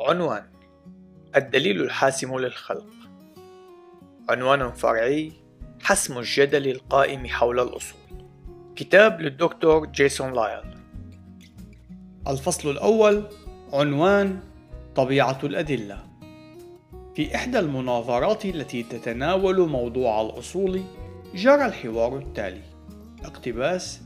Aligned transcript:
عنوان 0.00 0.42
الدليل 1.36 1.82
الحاسم 1.82 2.38
للخلق. 2.38 2.86
عنوان 4.28 4.72
فرعي 4.72 5.32
حسم 5.82 6.18
الجدل 6.18 6.68
القائم 6.70 7.26
حول 7.26 7.60
الأصول. 7.60 8.00
كتاب 8.76 9.20
للدكتور 9.20 9.86
جيسون 9.86 10.32
لايل. 10.32 10.62
الفصل 12.28 12.70
الأول 12.70 13.24
عنوان 13.72 14.40
طبيعة 14.94 15.38
الأدلة. 15.44 15.98
في 17.14 17.34
إحدى 17.34 17.58
المناظرات 17.58 18.44
التي 18.44 18.82
تتناول 18.82 19.68
موضوع 19.68 20.20
الأصول 20.20 20.82
جرى 21.34 21.66
الحوار 21.66 22.18
التالي 22.18 22.62
اقتباس 23.24 24.00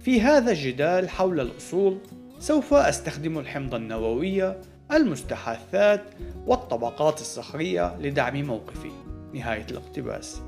في 0.00 0.20
هذا 0.20 0.50
الجدال 0.50 1.08
حول 1.08 1.40
الأصول 1.40 1.98
سوف 2.38 2.74
أستخدم 2.74 3.38
الحمض 3.38 3.74
النووي 3.74 4.54
المستحاثات 4.92 6.04
والطبقات 6.46 7.20
الصخرية 7.20 7.96
لدعم 8.00 8.42
موقفي. 8.42 8.90
نهاية 9.34 9.66
الاقتباس. 9.70 10.40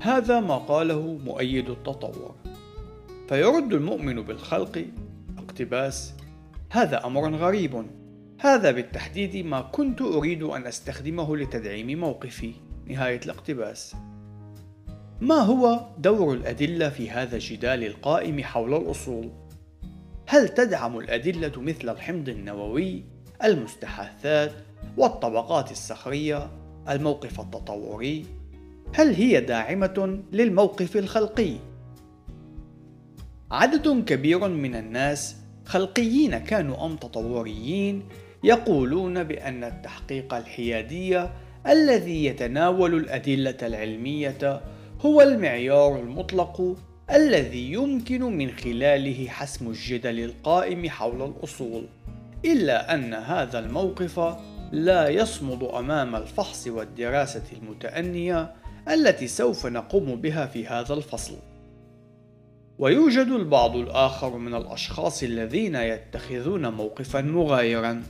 هذا 0.00 0.40
ما 0.40 0.58
قاله 0.58 1.18
مؤيد 1.24 1.70
التطور. 1.70 2.34
فيرد 3.28 3.72
المؤمن 3.72 4.22
بالخلق 4.22 4.84
اقتباس. 5.38 6.14
هذا 6.70 7.06
أمر 7.06 7.34
غريب. 7.34 7.86
هذا 8.40 8.70
بالتحديد 8.70 9.46
ما 9.46 9.60
كنت 9.60 10.00
أريد 10.00 10.42
أن 10.42 10.66
أستخدمه 10.66 11.36
لتدعيم 11.36 12.00
موقفي. 12.00 12.52
نهاية 12.86 13.20
الاقتباس. 13.24 13.96
ما 15.20 15.34
هو 15.34 15.86
دور 15.98 16.34
الأدلة 16.34 16.88
في 16.88 17.10
هذا 17.10 17.36
الجدال 17.36 17.84
القائم 17.84 18.42
حول 18.44 18.74
الأصول؟ 18.74 19.30
هل 20.26 20.48
تدعم 20.48 20.98
الأدلة 20.98 21.60
مثل 21.60 21.88
الحمض 21.88 22.28
النووي 22.28 23.04
المستحاثات 23.44 24.52
والطبقات 24.96 25.70
الصخرية 25.70 26.50
الموقف 26.88 27.40
التطوري 27.40 28.26
هل 28.94 29.14
هي 29.14 29.40
داعمة 29.40 30.20
للموقف 30.32 30.96
الخلقي؟ 30.96 31.52
عدد 33.50 34.04
كبير 34.04 34.48
من 34.48 34.74
الناس 34.74 35.36
خلقيين 35.64 36.38
كانوا 36.38 36.86
أم 36.86 36.96
تطوريين 36.96 38.02
يقولون 38.44 39.24
بأن 39.24 39.64
التحقيق 39.64 40.34
الحيادي 40.34 41.26
الذي 41.66 42.24
يتناول 42.24 42.94
الأدلة 42.94 43.56
العلمية 43.62 44.60
هو 45.00 45.22
المعيار 45.22 46.00
المطلق 46.00 46.76
الذي 47.10 47.72
يمكن 47.72 48.22
من 48.22 48.50
خلاله 48.50 49.28
حسم 49.28 49.70
الجدل 49.70 50.20
القائم 50.24 50.88
حول 50.88 51.22
الأصول 51.22 51.84
إلا 52.44 52.94
أن 52.94 53.14
هذا 53.14 53.58
الموقف 53.58 54.36
لا 54.72 55.08
يصمد 55.08 55.62
أمام 55.62 56.16
الفحص 56.16 56.66
والدراسة 56.66 57.42
المتأنية 57.62 58.54
التي 58.88 59.28
سوف 59.28 59.66
نقوم 59.66 60.20
بها 60.20 60.46
في 60.46 60.66
هذا 60.66 60.94
الفصل. 60.94 61.34
ويوجد 62.78 63.26
البعض 63.26 63.76
الآخر 63.76 64.38
من 64.38 64.54
الأشخاص 64.54 65.22
الذين 65.22 65.74
يتخذون 65.74 66.68
موقفا 66.68 67.20
مغايرا 67.20 68.02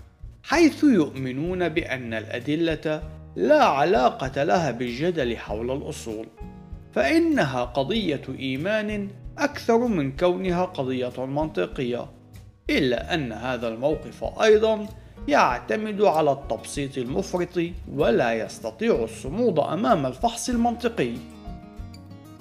حيث 0.42 0.84
يؤمنون 0.84 1.68
بأن 1.68 2.14
الأدلة 2.14 3.02
لا 3.36 3.64
علاقة 3.64 4.44
لها 4.44 4.70
بالجدل 4.70 5.36
حول 5.36 5.70
الأصول، 5.70 6.26
فإنها 6.92 7.64
قضية 7.64 8.22
إيمان 8.38 9.08
أكثر 9.38 9.78
من 9.78 10.16
كونها 10.16 10.64
قضية 10.64 11.26
منطقية. 11.26 12.17
إلا 12.70 13.14
أن 13.14 13.32
هذا 13.32 13.68
الموقف 13.68 14.24
أيضا 14.42 14.86
يعتمد 15.28 16.02
على 16.02 16.32
التبسيط 16.32 16.98
المفرط 16.98 17.60
ولا 17.94 18.32
يستطيع 18.32 19.04
الصمود 19.04 19.58
أمام 19.58 20.06
الفحص 20.06 20.48
المنطقي. 20.48 21.12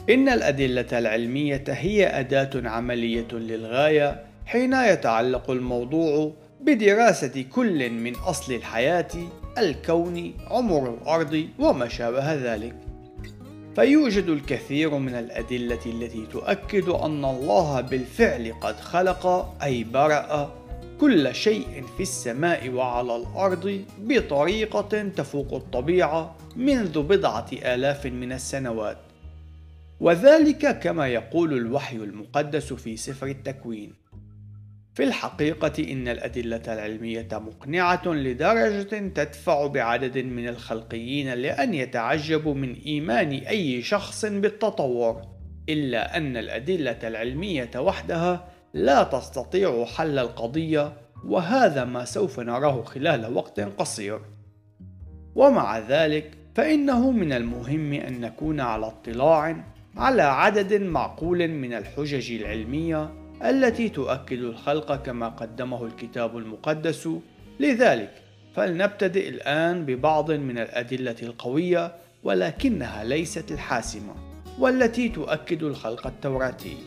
إن 0.10 0.30
الأدلة 0.30 1.00
العلمية 1.00 1.64
هي 1.68 2.20
أداة 2.20 2.70
عملية 2.70 3.28
للغاية 3.32 4.24
حين 4.46 4.74
يتعلق 4.74 5.52
الموضوع 5.52 6.34
بدراسة 6.62 7.46
كل 7.56 7.90
من 7.90 8.16
أصل 8.16 8.54
الحياة، 8.54 9.08
الكون، 9.58 10.34
عمر 10.48 10.94
الأرض 10.94 11.48
وما 11.60 11.88
شابه 11.88 12.34
ذلك. 12.34 12.87
فيوجد 13.78 14.30
الكثير 14.30 14.98
من 14.98 15.14
الأدلة 15.16 15.80
التي 15.86 16.26
تؤكد 16.32 16.90
أن 16.90 17.26
الله 17.26 17.82
بالفعل 17.82 18.54
قد 18.62 18.76
خلق 18.76 19.56
أي 19.64 19.84
برأ 19.84 20.54
كل 21.00 21.36
شيء 21.36 21.84
في 21.98 22.04
السماء 22.04 22.70
وعلى 22.70 23.16
الأرض 23.16 23.82
بطريقة 24.00 25.10
تفوق 25.18 25.54
الطبيعة 25.54 26.36
منذ 26.56 27.02
بضعة 27.02 27.48
آلاف 27.54 28.06
من 28.06 28.32
السنوات. 28.32 28.98
وذلك 30.00 30.80
كما 30.80 31.08
يقول 31.08 31.54
الوحي 31.54 31.96
المقدس 31.96 32.74
في 32.74 32.98
سفر 32.98 33.28
التكوين. 33.28 33.94
في 34.98 35.04
الحقيقة 35.04 35.92
إن 35.92 36.08
الأدلة 36.08 36.62
العلمية 36.68 37.28
مقنعة 37.32 38.08
لدرجة 38.08 39.08
تدفع 39.08 39.68
بعدد 39.68 40.18
من 40.18 40.48
الخلقيين 40.48 41.34
لأن 41.34 41.74
يتعجبوا 41.74 42.54
من 42.54 42.74
إيمان 42.74 43.32
أي 43.32 43.82
شخص 43.82 44.26
بالتطور، 44.26 45.22
إلا 45.70 46.18
أن 46.18 46.38
الأدلة 46.38 47.00
العلمية 47.04 47.70
وحدها 47.76 48.48
لا 48.74 49.04
تستطيع 49.04 49.86
حل 49.86 50.20
القضية، 50.20 50.94
وهذا 51.26 51.86
ما 51.86 52.06
سوف 52.06 52.40
نراه 52.40 52.84
خلال 52.84 53.34
وقت 53.34 53.60
قصير. 53.60 54.20
ومع 55.36 55.80
ذلك، 55.80 56.32
فإنه 56.56 57.12
من 57.12 57.34
المهم 57.34 57.94
أن 57.94 58.22
نكون 58.22 58.60
على 58.60 58.88
اطلاع 58.88 59.64
على 59.98 60.22
عدد 60.22 60.82
معقول 60.82 61.48
من 61.48 61.74
الحجج 61.74 62.32
العلمية 62.32 63.27
التي 63.44 63.90
تؤكد 63.90 64.40
الخلق 64.40 64.96
كما 64.96 65.30
قدمه 65.30 65.86
الكتاب 65.86 66.38
المقدس. 66.38 67.10
لذلك 67.60 68.12
فلنبتدئ 68.56 69.30
الآن 69.30 69.86
ببعض 69.86 70.32
من 70.32 70.58
الأدلة 70.60 71.16
القوية 71.24 71.96
ولكنها 72.24 73.04
ليست 73.04 73.52
الحاسمة 73.52 74.16
والتي 74.60 75.10
تؤكد 75.10 75.64
الخلق 75.64 76.08
التوراتي 76.08 76.78